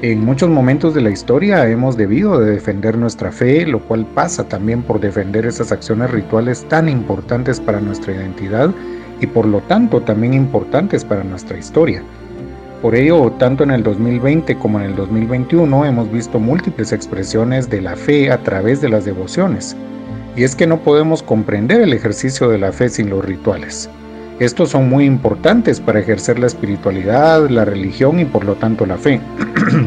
En 0.00 0.24
muchos 0.24 0.48
momentos 0.48 0.94
de 0.94 1.02
la 1.02 1.10
historia 1.10 1.68
hemos 1.68 1.98
debido 1.98 2.40
de 2.40 2.52
defender 2.52 2.96
nuestra 2.96 3.32
fe, 3.32 3.66
lo 3.66 3.80
cual 3.80 4.06
pasa 4.14 4.48
también 4.48 4.82
por 4.82 4.98
defender 4.98 5.44
esas 5.44 5.72
acciones 5.72 6.10
rituales 6.10 6.64
tan 6.70 6.88
importantes 6.88 7.60
para 7.60 7.80
nuestra 7.80 8.14
identidad 8.14 8.70
y 9.20 9.26
por 9.26 9.46
lo 9.46 9.60
tanto 9.60 10.00
también 10.00 10.34
importantes 10.34 11.04
para 11.04 11.24
nuestra 11.24 11.58
historia. 11.58 12.02
Por 12.82 12.94
ello, 12.94 13.32
tanto 13.38 13.64
en 13.64 13.72
el 13.72 13.82
2020 13.82 14.56
como 14.56 14.78
en 14.78 14.86
el 14.86 14.94
2021 14.94 15.84
hemos 15.84 16.12
visto 16.12 16.38
múltiples 16.38 16.92
expresiones 16.92 17.68
de 17.68 17.82
la 17.82 17.96
fe 17.96 18.30
a 18.30 18.38
través 18.44 18.80
de 18.80 18.88
las 18.88 19.04
devociones. 19.04 19.76
Y 20.36 20.44
es 20.44 20.54
que 20.54 20.68
no 20.68 20.78
podemos 20.78 21.22
comprender 21.22 21.80
el 21.80 21.92
ejercicio 21.92 22.48
de 22.48 22.58
la 22.58 22.70
fe 22.70 22.88
sin 22.88 23.10
los 23.10 23.24
rituales. 23.24 23.90
Estos 24.38 24.70
son 24.70 24.88
muy 24.88 25.04
importantes 25.04 25.80
para 25.80 25.98
ejercer 25.98 26.38
la 26.38 26.46
espiritualidad, 26.46 27.50
la 27.50 27.64
religión 27.64 28.20
y 28.20 28.24
por 28.24 28.44
lo 28.44 28.54
tanto 28.54 28.86
la 28.86 28.96
fe. 28.96 29.20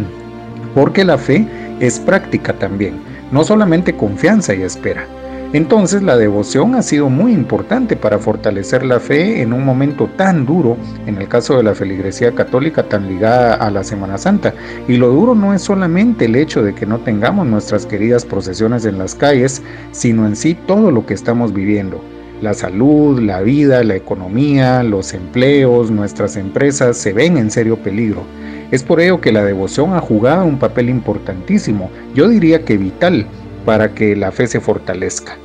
Porque 0.75 1.05
la 1.05 1.17
fe 1.17 1.47
es 1.79 1.97
práctica 2.00 2.51
también, 2.53 2.95
no 3.31 3.45
solamente 3.45 3.95
confianza 3.95 4.53
y 4.53 4.63
espera. 4.63 5.05
Entonces 5.53 6.01
la 6.01 6.15
devoción 6.15 6.75
ha 6.75 6.81
sido 6.81 7.10
muy 7.10 7.34
importante 7.34 7.98
para 7.98 8.20
fortalecer 8.20 8.86
la 8.86 9.01
fe 9.01 9.41
en 9.41 9.51
un 9.51 9.65
momento 9.65 10.08
tan 10.15 10.46
duro, 10.46 10.77
en 11.05 11.17
el 11.17 11.27
caso 11.27 11.58
de 11.58 11.63
la 11.63 11.75
feligresía 11.75 12.34
católica 12.34 12.84
tan 12.84 13.10
ligada 13.10 13.55
a 13.55 13.70
la 13.70 13.84
Semana 13.84 14.17
Santa. 14.17 14.53
Y 14.88 14.96
lo 14.96 15.10
duro 15.10 15.36
no 15.36 15.53
es 15.53 15.62
solamente 15.62 16.25
el 16.25 16.38
hecho 16.38 16.63
de 16.63 16.74
que 16.74 16.86
no 16.86 17.00
tengamos 17.00 17.48
nuestras 17.48 17.86
queridas 17.86 18.24
procesiones 18.24 18.86
en 18.86 18.98
las 18.98 19.13
calles, 19.13 19.62
sino 19.91 20.25
en 20.25 20.38
sí 20.38 20.55
todo 20.67 20.89
lo 20.89 21.05
que 21.05 21.13
estamos 21.13 21.53
viviendo. 21.53 22.01
La 22.41 22.53
salud, 22.53 23.20
la 23.20 23.41
vida, 23.41 23.84
la 23.84 23.96
economía, 23.96 24.84
los 24.84 25.13
empleos, 25.13 25.91
nuestras 25.91 26.38
empresas 26.38 26.96
se 26.96 27.12
ven 27.12 27.36
en 27.36 27.51
serio 27.51 27.75
peligro. 27.75 28.24
Es 28.72 28.84
por 28.84 29.01
ello 29.01 29.20
que 29.20 29.34
la 29.34 29.43
devoción 29.43 29.93
ha 29.93 30.00
jugado 30.00 30.46
un 30.46 30.58
papel 30.58 30.89
importantísimo, 30.89 31.91
yo 32.15 32.29
diría 32.29 32.63
que 32.63 32.77
vital, 32.77 33.27
para 33.65 33.94
que 33.94 34.15
la 34.15 34.32
fe 34.32 34.48
se 34.48 34.60
fortalezca. 34.60 35.38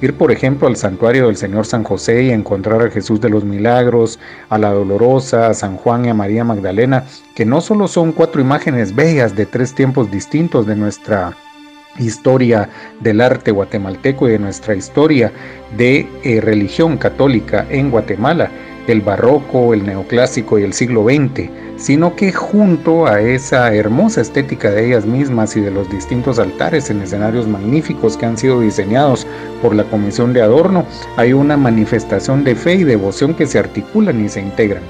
Ir, 0.00 0.14
por 0.14 0.32
ejemplo, 0.32 0.68
al 0.68 0.76
santuario 0.76 1.26
del 1.26 1.36
Señor 1.36 1.66
San 1.66 1.84
José 1.84 2.24
y 2.24 2.30
encontrar 2.30 2.82
a 2.82 2.90
Jesús 2.90 3.20
de 3.20 3.30
los 3.30 3.44
Milagros, 3.44 4.18
a 4.50 4.58
la 4.58 4.70
Dolorosa, 4.70 5.48
a 5.48 5.54
San 5.54 5.76
Juan 5.76 6.04
y 6.04 6.08
a 6.08 6.14
María 6.14 6.44
Magdalena, 6.44 7.04
que 7.34 7.46
no 7.46 7.60
solo 7.60 7.88
son 7.88 8.12
cuatro 8.12 8.40
imágenes 8.40 8.94
bellas 8.94 9.34
de 9.34 9.46
tres 9.46 9.74
tiempos 9.74 10.10
distintos 10.10 10.66
de 10.66 10.76
nuestra 10.76 11.34
historia 11.98 12.68
del 13.00 13.20
arte 13.20 13.50
guatemalteco 13.50 14.28
y 14.28 14.32
de 14.32 14.38
nuestra 14.38 14.74
historia 14.74 15.32
de 15.76 16.08
eh, 16.24 16.40
religión 16.40 16.96
católica 16.96 17.66
en 17.70 17.90
Guatemala, 17.90 18.50
el 18.86 19.00
barroco, 19.00 19.74
el 19.74 19.86
neoclásico 19.86 20.58
y 20.58 20.62
el 20.62 20.72
siglo 20.72 21.04
XX, 21.04 21.50
sino 21.76 22.14
que 22.14 22.32
junto 22.32 23.06
a 23.06 23.20
esa 23.20 23.74
hermosa 23.74 24.20
estética 24.20 24.70
de 24.70 24.86
ellas 24.86 25.06
mismas 25.06 25.56
y 25.56 25.60
de 25.60 25.70
los 25.70 25.90
distintos 25.90 26.38
altares 26.38 26.90
en 26.90 27.02
escenarios 27.02 27.48
magníficos 27.48 28.16
que 28.16 28.26
han 28.26 28.38
sido 28.38 28.60
diseñados 28.60 29.26
por 29.62 29.74
la 29.74 29.84
Comisión 29.84 30.32
de 30.32 30.42
Adorno, 30.42 30.84
hay 31.16 31.32
una 31.32 31.56
manifestación 31.56 32.44
de 32.44 32.54
fe 32.54 32.74
y 32.74 32.84
devoción 32.84 33.34
que 33.34 33.46
se 33.46 33.58
articulan 33.58 34.24
y 34.24 34.28
se 34.28 34.40
integran. 34.40 34.82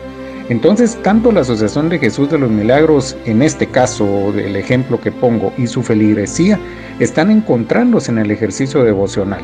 Entonces, 0.50 0.98
tanto 1.02 1.32
la 1.32 1.40
Asociación 1.40 1.88
de 1.88 1.98
Jesús 1.98 2.30
de 2.30 2.38
los 2.38 2.50
Milagros, 2.50 3.16
en 3.24 3.40
este 3.40 3.66
caso 3.66 4.30
del 4.32 4.56
ejemplo 4.56 5.00
que 5.00 5.10
pongo, 5.10 5.54
y 5.56 5.66
su 5.66 5.82
feligresía, 5.82 6.58
están 6.98 7.30
encontrándose 7.30 8.10
en 8.10 8.18
el 8.18 8.30
ejercicio 8.30 8.84
devocional. 8.84 9.42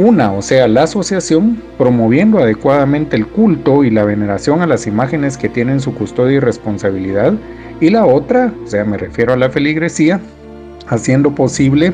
Una, 0.00 0.32
o 0.32 0.40
sea, 0.40 0.66
la 0.66 0.84
asociación, 0.84 1.62
promoviendo 1.76 2.38
adecuadamente 2.38 3.16
el 3.16 3.26
culto 3.26 3.84
y 3.84 3.90
la 3.90 4.02
veneración 4.02 4.62
a 4.62 4.66
las 4.66 4.86
imágenes 4.86 5.36
que 5.36 5.50
tienen 5.50 5.78
su 5.78 5.94
custodia 5.94 6.36
y 6.36 6.40
responsabilidad. 6.40 7.34
Y 7.82 7.90
la 7.90 8.06
otra, 8.06 8.50
o 8.64 8.66
sea, 8.66 8.82
me 8.86 8.96
refiero 8.96 9.34
a 9.34 9.36
la 9.36 9.50
feligresía, 9.50 10.18
haciendo 10.88 11.34
posible 11.34 11.92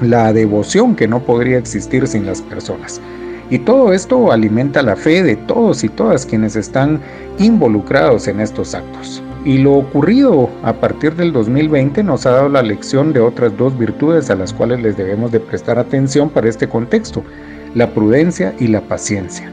la 0.00 0.32
devoción 0.32 0.96
que 0.96 1.06
no 1.06 1.20
podría 1.20 1.56
existir 1.56 2.08
sin 2.08 2.26
las 2.26 2.42
personas. 2.42 3.00
Y 3.48 3.60
todo 3.60 3.92
esto 3.92 4.32
alimenta 4.32 4.82
la 4.82 4.96
fe 4.96 5.22
de 5.22 5.36
todos 5.36 5.84
y 5.84 5.88
todas 5.88 6.26
quienes 6.26 6.56
están 6.56 7.00
involucrados 7.38 8.26
en 8.26 8.40
estos 8.40 8.74
actos. 8.74 9.22
Y 9.46 9.58
lo 9.58 9.74
ocurrido 9.74 10.50
a 10.64 10.72
partir 10.72 11.14
del 11.14 11.32
2020 11.32 12.02
nos 12.02 12.26
ha 12.26 12.32
dado 12.32 12.48
la 12.48 12.62
lección 12.62 13.12
de 13.12 13.20
otras 13.20 13.56
dos 13.56 13.78
virtudes 13.78 14.28
a 14.28 14.34
las 14.34 14.52
cuales 14.52 14.82
les 14.82 14.96
debemos 14.96 15.30
de 15.30 15.38
prestar 15.38 15.78
atención 15.78 16.28
para 16.30 16.48
este 16.48 16.68
contexto, 16.68 17.22
la 17.72 17.88
prudencia 17.90 18.52
y 18.58 18.66
la 18.66 18.80
paciencia. 18.80 19.48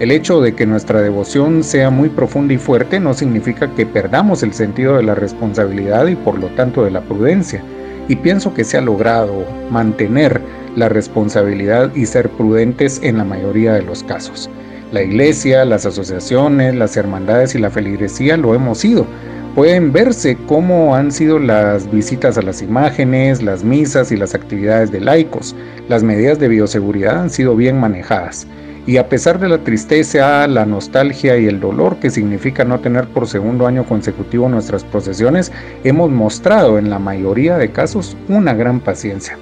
El 0.00 0.12
hecho 0.12 0.40
de 0.40 0.54
que 0.54 0.64
nuestra 0.64 1.02
devoción 1.02 1.62
sea 1.62 1.90
muy 1.90 2.08
profunda 2.08 2.54
y 2.54 2.56
fuerte 2.56 2.98
no 2.98 3.12
significa 3.12 3.70
que 3.74 3.84
perdamos 3.84 4.42
el 4.42 4.54
sentido 4.54 4.96
de 4.96 5.02
la 5.02 5.14
responsabilidad 5.14 6.06
y 6.06 6.16
por 6.16 6.38
lo 6.38 6.46
tanto 6.54 6.82
de 6.82 6.92
la 6.92 7.02
prudencia. 7.02 7.62
Y 8.08 8.16
pienso 8.16 8.54
que 8.54 8.64
se 8.64 8.78
ha 8.78 8.80
logrado 8.80 9.44
mantener 9.70 10.40
la 10.74 10.88
responsabilidad 10.88 11.94
y 11.94 12.06
ser 12.06 12.30
prudentes 12.30 12.98
en 13.02 13.18
la 13.18 13.24
mayoría 13.24 13.74
de 13.74 13.82
los 13.82 14.04
casos. 14.04 14.48
La 14.90 15.02
iglesia, 15.02 15.66
las 15.66 15.84
asociaciones, 15.84 16.74
las 16.74 16.96
hermandades 16.96 17.54
y 17.54 17.58
la 17.58 17.68
feligresía 17.68 18.38
lo 18.38 18.54
hemos 18.54 18.78
sido, 18.78 19.06
pueden 19.54 19.92
verse 19.92 20.36
cómo 20.46 20.96
han 20.96 21.12
sido 21.12 21.38
las 21.38 21.90
visitas 21.90 22.36
a 22.36 22.42
las 22.42 22.60
imágenes, 22.60 23.42
las 23.42 23.62
misas 23.62 24.10
y 24.10 24.16
las 24.16 24.34
actividades 24.34 24.90
de 24.90 25.00
laicos. 25.00 25.54
Las 25.88 26.02
medidas 26.02 26.38
de 26.38 26.48
bioseguridad 26.48 27.20
han 27.20 27.30
sido 27.30 27.54
bien 27.54 27.78
manejadas. 27.78 28.46
Y 28.86 28.98
a 28.98 29.08
pesar 29.08 29.38
de 29.38 29.48
la 29.48 29.58
tristeza, 29.58 30.46
la 30.46 30.66
nostalgia 30.66 31.38
y 31.38 31.46
el 31.46 31.60
dolor 31.60 31.96
que 31.96 32.10
significa 32.10 32.64
no 32.64 32.80
tener 32.80 33.06
por 33.06 33.26
segundo 33.26 33.66
año 33.66 33.84
consecutivo 33.84 34.48
nuestras 34.48 34.84
procesiones, 34.84 35.52
hemos 35.84 36.10
mostrado 36.10 36.76
en 36.78 36.90
la 36.90 36.98
mayoría 36.98 37.56
de 37.56 37.70
casos 37.70 38.16
una 38.28 38.52
gran 38.52 38.80
paciencia. 38.80 39.38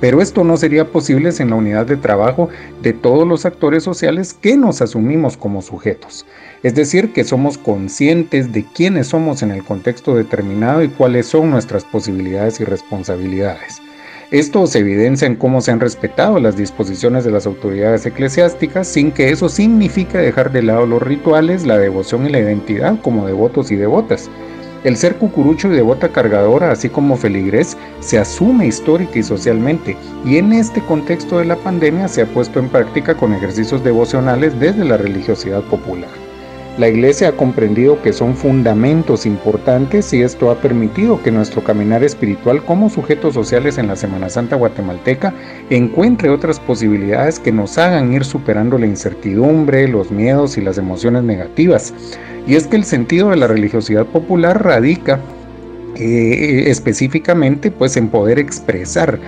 Pero 0.00 0.20
esto 0.20 0.44
no 0.44 0.56
sería 0.56 0.86
posible 0.86 1.32
sin 1.32 1.50
la 1.50 1.56
unidad 1.56 1.86
de 1.86 1.96
trabajo 1.96 2.48
de 2.82 2.92
todos 2.92 3.26
los 3.26 3.46
actores 3.46 3.82
sociales 3.82 4.34
que 4.34 4.56
nos 4.56 4.82
asumimos 4.82 5.36
como 5.36 5.62
sujetos. 5.62 6.26
Es 6.62 6.74
decir, 6.74 7.12
que 7.12 7.24
somos 7.24 7.56
conscientes 7.58 8.52
de 8.52 8.64
quiénes 8.64 9.08
somos 9.08 9.42
en 9.42 9.50
el 9.50 9.64
contexto 9.64 10.14
determinado 10.14 10.82
y 10.82 10.88
cuáles 10.88 11.26
son 11.26 11.50
nuestras 11.50 11.84
posibilidades 11.84 12.60
y 12.60 12.64
responsabilidades. 12.64 13.80
Esto 14.32 14.66
se 14.66 14.80
evidencia 14.80 15.26
en 15.26 15.36
cómo 15.36 15.60
se 15.60 15.70
han 15.70 15.78
respetado 15.78 16.40
las 16.40 16.56
disposiciones 16.56 17.24
de 17.24 17.30
las 17.30 17.46
autoridades 17.46 18.04
eclesiásticas 18.06 18.88
sin 18.88 19.12
que 19.12 19.30
eso 19.30 19.48
signifique 19.48 20.18
dejar 20.18 20.50
de 20.50 20.64
lado 20.64 20.84
los 20.84 21.00
rituales, 21.00 21.64
la 21.64 21.78
devoción 21.78 22.26
y 22.26 22.30
la 22.30 22.40
identidad 22.40 23.00
como 23.02 23.24
devotos 23.24 23.70
y 23.70 23.76
devotas. 23.76 24.28
El 24.84 24.96
ser 24.96 25.16
cucurucho 25.16 25.68
y 25.68 25.76
devota 25.76 26.10
cargadora, 26.10 26.70
así 26.70 26.88
como 26.88 27.16
feligrés, 27.16 27.76
se 28.00 28.18
asume 28.18 28.66
histórica 28.66 29.18
y 29.18 29.22
socialmente, 29.22 29.96
y 30.24 30.36
en 30.36 30.52
este 30.52 30.80
contexto 30.80 31.38
de 31.38 31.46
la 31.46 31.56
pandemia 31.56 32.08
se 32.08 32.22
ha 32.22 32.26
puesto 32.26 32.60
en 32.60 32.68
práctica 32.68 33.14
con 33.14 33.32
ejercicios 33.32 33.82
devocionales 33.82 34.58
desde 34.60 34.84
la 34.84 34.96
religiosidad 34.96 35.62
popular. 35.62 36.10
La 36.78 36.88
Iglesia 36.88 37.28
ha 37.28 37.32
comprendido 37.32 38.02
que 38.02 38.12
son 38.12 38.36
fundamentos 38.36 39.24
importantes 39.24 40.12
y 40.12 40.20
esto 40.20 40.50
ha 40.50 40.56
permitido 40.56 41.22
que 41.22 41.30
nuestro 41.30 41.64
caminar 41.64 42.04
espiritual 42.04 42.62
como 42.62 42.90
sujetos 42.90 43.32
sociales 43.32 43.78
en 43.78 43.86
la 43.86 43.96
Semana 43.96 44.28
Santa 44.28 44.56
guatemalteca 44.56 45.32
encuentre 45.70 46.28
otras 46.28 46.60
posibilidades 46.60 47.40
que 47.40 47.50
nos 47.50 47.78
hagan 47.78 48.12
ir 48.12 48.26
superando 48.26 48.76
la 48.76 48.84
incertidumbre, 48.84 49.88
los 49.88 50.10
miedos 50.10 50.58
y 50.58 50.60
las 50.60 50.76
emociones 50.76 51.22
negativas, 51.22 51.94
y 52.46 52.54
es 52.54 52.66
que 52.66 52.76
el 52.76 52.84
sentido 52.84 53.30
de 53.30 53.36
la 53.36 53.48
religiosidad 53.48 54.06
popular 54.06 54.64
radica 54.64 55.20
eh, 55.96 56.64
específicamente 56.66 57.70
pues 57.70 57.96
en 57.96 58.08
poder 58.08 58.38
expresar 58.38 59.18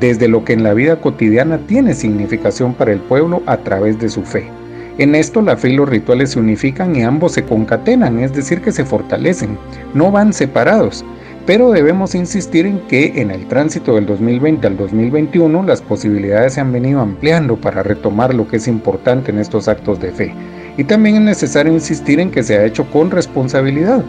desde 0.00 0.26
lo 0.26 0.44
que 0.44 0.54
en 0.54 0.62
la 0.62 0.74
vida 0.74 0.96
cotidiana 0.96 1.58
tiene 1.66 1.94
significación 1.94 2.74
para 2.74 2.92
el 2.92 3.00
pueblo 3.00 3.42
a 3.46 3.58
través 3.58 3.98
de 4.00 4.08
su 4.08 4.22
fe. 4.22 4.48
En 4.96 5.14
esto 5.14 5.42
la 5.42 5.56
fe 5.56 5.70
y 5.70 5.76
los 5.76 5.88
rituales 5.88 6.30
se 6.30 6.38
unifican 6.38 6.96
y 6.96 7.02
ambos 7.02 7.32
se 7.32 7.44
concatenan, 7.44 8.20
es 8.20 8.32
decir, 8.32 8.60
que 8.60 8.72
se 8.72 8.84
fortalecen, 8.84 9.58
no 9.92 10.10
van 10.10 10.32
separados. 10.32 11.04
Pero 11.46 11.72
debemos 11.72 12.14
insistir 12.14 12.64
en 12.64 12.78
que 12.88 13.20
en 13.20 13.30
el 13.30 13.46
tránsito 13.46 13.96
del 13.96 14.06
2020 14.06 14.66
al 14.66 14.76
2021 14.78 15.62
las 15.64 15.82
posibilidades 15.82 16.54
se 16.54 16.60
han 16.60 16.72
venido 16.72 17.00
ampliando 17.00 17.56
para 17.56 17.82
retomar 17.82 18.32
lo 18.32 18.48
que 18.48 18.56
es 18.56 18.66
importante 18.66 19.30
en 19.30 19.38
estos 19.38 19.68
actos 19.68 20.00
de 20.00 20.10
fe 20.10 20.32
y 20.76 20.84
también 20.84 21.16
es 21.16 21.22
necesario 21.22 21.72
insistir 21.72 22.20
en 22.20 22.30
que 22.30 22.42
se 22.42 22.58
ha 22.58 22.64
hecho 22.64 22.88
con 22.90 23.10
responsabilidad. 23.10 24.04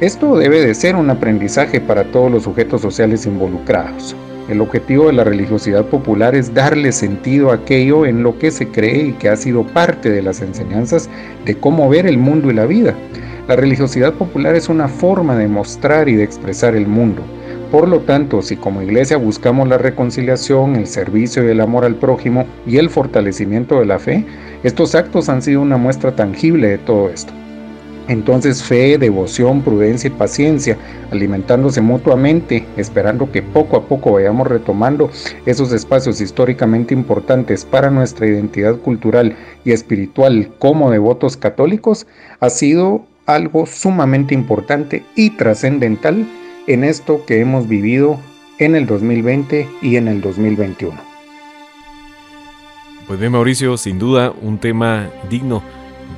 Esto 0.00 0.36
debe 0.36 0.64
de 0.64 0.74
ser 0.74 0.96
un 0.96 1.10
aprendizaje 1.10 1.80
para 1.80 2.04
todos 2.04 2.30
los 2.30 2.44
sujetos 2.44 2.80
sociales 2.80 3.26
involucrados. 3.26 4.14
El 4.48 4.60
objetivo 4.60 5.08
de 5.08 5.12
la 5.12 5.24
religiosidad 5.24 5.84
popular 5.84 6.34
es 6.34 6.54
darle 6.54 6.92
sentido 6.92 7.50
a 7.50 7.56
aquello 7.56 8.06
en 8.06 8.22
lo 8.22 8.38
que 8.38 8.50
se 8.50 8.68
cree 8.68 9.08
y 9.08 9.12
que 9.12 9.28
ha 9.28 9.36
sido 9.36 9.66
parte 9.66 10.08
de 10.08 10.22
las 10.22 10.40
enseñanzas 10.40 11.10
de 11.44 11.54
cómo 11.54 11.88
ver 11.88 12.06
el 12.06 12.16
mundo 12.16 12.50
y 12.50 12.54
la 12.54 12.64
vida. 12.64 12.94
La 13.46 13.56
religiosidad 13.56 14.14
popular 14.14 14.54
es 14.54 14.68
una 14.68 14.88
forma 14.88 15.36
de 15.36 15.48
mostrar 15.48 16.08
y 16.08 16.14
de 16.14 16.24
expresar 16.24 16.74
el 16.76 16.86
mundo. 16.86 17.22
Por 17.70 17.86
lo 17.86 18.00
tanto, 18.00 18.40
si 18.40 18.56
como 18.56 18.80
iglesia 18.80 19.18
buscamos 19.18 19.68
la 19.68 19.76
reconciliación, 19.76 20.74
el 20.76 20.86
servicio 20.86 21.44
y 21.44 21.50
el 21.50 21.60
amor 21.60 21.84
al 21.84 21.96
prójimo 21.96 22.46
y 22.66 22.78
el 22.78 22.88
fortalecimiento 22.88 23.78
de 23.78 23.84
la 23.84 23.98
fe, 23.98 24.24
estos 24.62 24.94
actos 24.94 25.28
han 25.28 25.42
sido 25.42 25.60
una 25.60 25.76
muestra 25.76 26.16
tangible 26.16 26.68
de 26.68 26.78
todo 26.78 27.10
esto. 27.10 27.30
Entonces 28.08 28.62
fe, 28.62 28.96
devoción, 28.96 29.60
prudencia 29.60 30.08
y 30.08 30.12
paciencia, 30.12 30.78
alimentándose 31.10 31.82
mutuamente, 31.82 32.64
esperando 32.78 33.30
que 33.30 33.42
poco 33.42 33.76
a 33.76 33.84
poco 33.84 34.12
vayamos 34.12 34.46
retomando 34.46 35.10
esos 35.44 35.70
espacios 35.72 36.22
históricamente 36.22 36.94
importantes 36.94 37.66
para 37.66 37.90
nuestra 37.90 38.26
identidad 38.26 38.76
cultural 38.76 39.36
y 39.66 39.72
espiritual 39.72 40.50
como 40.58 40.90
devotos 40.90 41.36
católicos, 41.36 42.06
ha 42.40 42.48
sido 42.48 43.04
algo 43.26 43.66
sumamente 43.66 44.32
importante 44.32 45.04
y 45.14 45.36
trascendental 45.36 46.26
en 46.68 46.84
esto 46.84 47.24
que 47.26 47.40
hemos 47.40 47.66
vivido 47.66 48.20
en 48.58 48.76
el 48.76 48.86
2020 48.86 49.68
y 49.82 49.96
en 49.96 50.06
el 50.06 50.20
2021. 50.20 50.96
Pues 53.06 53.18
bien, 53.18 53.32
Mauricio, 53.32 53.76
sin 53.78 53.98
duda 53.98 54.32
un 54.42 54.58
tema 54.58 55.08
digno 55.30 55.62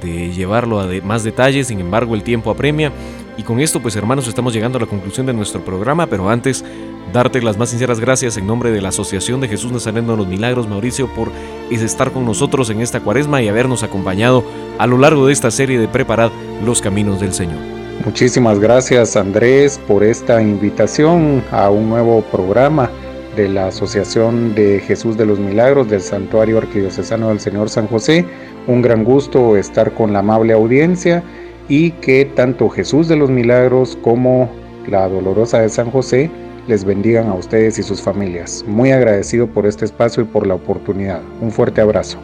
de 0.03 0.33
llevarlo 0.33 0.81
a 0.81 0.89
más 1.05 1.23
detalles, 1.23 1.69
sin 1.69 1.79
embargo 1.79 2.15
el 2.15 2.25
tiempo 2.25 2.51
apremia. 2.51 2.93
Y 3.39 3.43
con 3.45 3.61
esto, 3.61 3.81
pues 3.81 3.95
hermanos, 3.95 4.27
estamos 4.27 4.53
llegando 4.53 4.77
a 4.77 4.81
la 4.81 4.89
conclusión 4.89 5.25
de 5.25 5.33
nuestro 5.33 5.65
programa, 5.65 6.09
pero 6.09 6.29
antes 6.29 6.65
darte 7.13 7.41
las 7.41 7.57
más 7.57 7.71
sinceras 7.71 8.01
gracias 8.01 8.37
en 8.37 8.47
nombre 8.47 8.73
de 8.73 8.83
la 8.83 8.89
Asociación 8.89 9.41
de 9.41 9.49
Jesús 9.49 9.71
Nazareno 9.71 10.13
de 10.13 10.19
los 10.19 10.27
Milagros, 10.27 10.69
Mauricio, 10.69 11.07
por 11.15 11.31
estar 11.71 12.11
con 12.11 12.25
nosotros 12.25 12.71
en 12.71 12.81
esta 12.81 13.01
cuaresma 13.01 13.41
y 13.41 13.49
habernos 13.49 13.85
acompañado 13.85 14.45
a 14.79 14.87
lo 14.89 14.99
largo 14.99 15.27
de 15.27 15.33
esta 15.33 15.53
serie 15.53 15.79
de 15.79 15.87
Preparad 15.87 16.33
los 16.65 16.81
Caminos 16.81 17.21
del 17.21 17.33
Señor. 17.33 17.80
Muchísimas 18.05 18.59
gracias 18.59 19.15
Andrés 19.15 19.79
por 19.87 20.03
esta 20.03 20.41
invitación 20.41 21.45
a 21.51 21.69
un 21.69 21.91
nuevo 21.91 22.23
programa 22.23 22.91
de 23.37 23.47
la 23.47 23.67
Asociación 23.67 24.55
de 24.55 24.81
Jesús 24.81 25.19
de 25.19 25.27
los 25.27 25.39
Milagros 25.39 25.91
del 25.91 26.01
Santuario 26.01 26.57
Arquidiocesano 26.57 27.29
del 27.29 27.41
Señor 27.41 27.69
San 27.69 27.87
José. 27.89 28.25
Un 28.67 28.81
gran 28.81 29.05
gusto 29.05 29.55
estar 29.55 29.93
con 29.93 30.15
la 30.15 30.21
amable 30.21 30.55
audiencia 30.55 31.23
y 31.69 31.91
que 31.91 32.25
tanto 32.25 32.71
Jesús 32.71 33.07
de 33.07 33.17
los 33.17 33.29
Milagros 33.29 33.99
como 34.03 34.51
la 34.89 35.07
Dolorosa 35.07 35.61
de 35.61 35.69
San 35.69 35.91
José 35.91 36.31
les 36.69 36.85
bendigan 36.85 37.29
a 37.29 37.35
ustedes 37.35 37.79
y 37.79 37.83
sus 37.83 38.01
familias. 38.01 38.65
Muy 38.67 38.93
agradecido 38.93 39.47
por 39.47 39.67
este 39.67 39.85
espacio 39.85 40.23
y 40.23 40.27
por 40.27 40.47
la 40.47 40.55
oportunidad. 40.55 41.21
Un 41.43 41.51
fuerte 41.51 41.83
abrazo. 41.83 42.19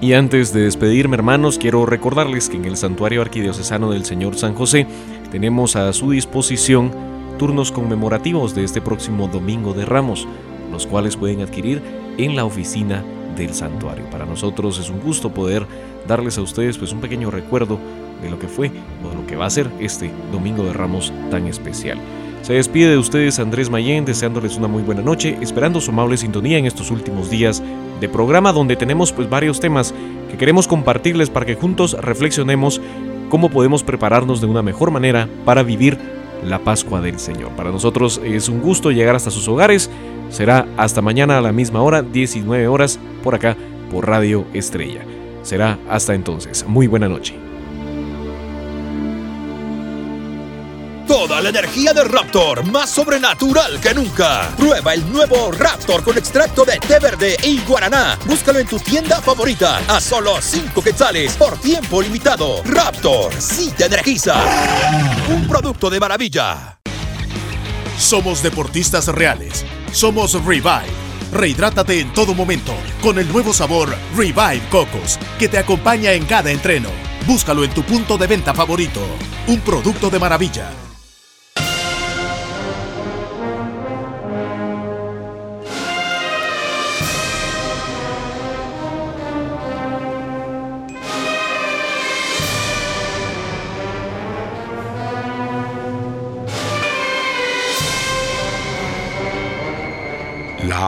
Y 0.00 0.12
antes 0.12 0.52
de 0.52 0.60
despedirme 0.60 1.16
hermanos, 1.16 1.58
quiero 1.58 1.86
recordarles 1.86 2.50
que 2.50 2.58
en 2.58 2.66
el 2.66 2.76
Santuario 2.76 3.22
Arquidiocesano 3.22 3.90
del 3.90 4.04
Señor 4.04 4.36
San 4.36 4.54
José 4.54 4.86
tenemos 5.30 5.74
a 5.74 5.90
su 5.94 6.10
disposición 6.10 6.92
turnos 7.38 7.72
conmemorativos 7.72 8.54
de 8.54 8.64
este 8.64 8.82
próximo 8.82 9.26
Domingo 9.26 9.72
de 9.72 9.86
Ramos, 9.86 10.28
los 10.70 10.86
cuales 10.86 11.16
pueden 11.16 11.40
adquirir 11.40 11.80
en 12.18 12.36
la 12.36 12.44
oficina 12.44 13.02
del 13.38 13.54
santuario. 13.54 14.04
Para 14.10 14.26
nosotros 14.26 14.78
es 14.78 14.90
un 14.90 15.00
gusto 15.00 15.32
poder 15.32 15.66
darles 16.06 16.36
a 16.36 16.42
ustedes 16.42 16.76
pues 16.76 16.92
un 16.92 17.00
pequeño 17.00 17.30
recuerdo 17.30 17.78
de 18.22 18.28
lo 18.28 18.38
que 18.38 18.48
fue 18.48 18.70
o 19.02 19.08
de 19.08 19.14
lo 19.14 19.26
que 19.26 19.36
va 19.36 19.46
a 19.46 19.50
ser 19.50 19.70
este 19.80 20.10
Domingo 20.30 20.62
de 20.64 20.74
Ramos 20.74 21.10
tan 21.30 21.46
especial. 21.46 21.98
Se 22.42 22.52
despide 22.52 22.90
de 22.90 22.98
ustedes 22.98 23.38
Andrés 23.38 23.70
Mayén 23.70 24.04
deseándoles 24.04 24.56
una 24.56 24.68
muy 24.68 24.82
buena 24.82 25.00
noche, 25.00 25.38
esperando 25.40 25.80
su 25.80 25.90
amable 25.90 26.18
sintonía 26.18 26.58
en 26.58 26.66
estos 26.66 26.90
últimos 26.90 27.30
días 27.30 27.62
de 28.00 28.08
programa 28.08 28.52
donde 28.52 28.76
tenemos 28.76 29.12
pues 29.12 29.28
varios 29.28 29.60
temas 29.60 29.94
que 30.30 30.36
queremos 30.36 30.66
compartirles 30.68 31.30
para 31.30 31.46
que 31.46 31.54
juntos 31.54 31.96
reflexionemos 32.00 32.80
cómo 33.28 33.50
podemos 33.50 33.82
prepararnos 33.82 34.40
de 34.40 34.46
una 34.46 34.62
mejor 34.62 34.90
manera 34.90 35.28
para 35.44 35.62
vivir 35.62 35.98
la 36.44 36.58
Pascua 36.58 37.00
del 37.00 37.18
Señor. 37.18 37.50
Para 37.52 37.70
nosotros 37.70 38.20
es 38.24 38.48
un 38.48 38.60
gusto 38.60 38.90
llegar 38.90 39.16
hasta 39.16 39.30
sus 39.30 39.48
hogares. 39.48 39.90
Será 40.30 40.66
hasta 40.76 41.02
mañana 41.02 41.38
a 41.38 41.40
la 41.40 41.52
misma 41.52 41.82
hora, 41.82 42.02
19 42.02 42.68
horas, 42.68 42.98
por 43.22 43.34
acá, 43.34 43.56
por 43.90 44.06
Radio 44.06 44.44
Estrella. 44.52 45.02
Será 45.42 45.78
hasta 45.88 46.14
entonces. 46.14 46.66
Muy 46.66 46.86
buena 46.86 47.08
noche. 47.08 47.45
La 51.42 51.50
energía 51.50 51.92
de 51.92 52.02
Raptor, 52.02 52.64
más 52.64 52.90
sobrenatural 52.90 53.78
que 53.78 53.92
nunca. 53.92 54.48
Prueba 54.56 54.94
el 54.94 55.12
nuevo 55.12 55.52
Raptor 55.52 56.02
con 56.02 56.16
extracto 56.16 56.64
de 56.64 56.78
té 56.78 56.98
verde 56.98 57.36
y 57.44 57.60
guaraná. 57.60 58.18
Búscalo 58.24 58.58
en 58.58 58.66
tu 58.66 58.78
tienda 58.78 59.20
favorita 59.20 59.78
a 59.86 60.00
solo 60.00 60.40
5 60.40 60.82
quetzales 60.82 61.34
por 61.34 61.58
tiempo 61.58 62.00
limitado. 62.00 62.62
Raptor, 62.64 63.34
sí 63.38 63.70
te 63.76 63.84
energiza. 63.84 64.34
Un 65.28 65.46
producto 65.46 65.90
de 65.90 66.00
maravilla. 66.00 66.80
Somos 67.98 68.42
deportistas 68.42 69.06
reales. 69.08 69.64
Somos 69.92 70.32
Revive. 70.42 70.86
Rehidrátate 71.32 72.00
en 72.00 72.12
todo 72.14 72.34
momento 72.34 72.74
con 73.02 73.18
el 73.18 73.30
nuevo 73.30 73.52
sabor 73.52 73.94
Revive 74.16 74.62
Cocos 74.70 75.18
que 75.38 75.48
te 75.48 75.58
acompaña 75.58 76.12
en 76.12 76.24
cada 76.24 76.50
entreno. 76.50 76.88
Búscalo 77.26 77.62
en 77.62 77.70
tu 77.70 77.82
punto 77.82 78.16
de 78.16 78.26
venta 78.26 78.54
favorito. 78.54 79.02
Un 79.48 79.60
producto 79.60 80.08
de 80.08 80.18
maravilla. 80.18 80.85